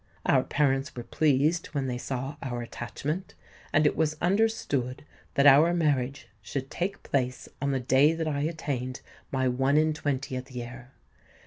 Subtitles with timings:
[0.25, 3.35] Our parents were pleased when they saw our attachment;
[3.71, 8.41] and it was understood that our marriage should take place on the day that I
[8.41, 9.01] attained
[9.31, 10.89] my one and twentieth year.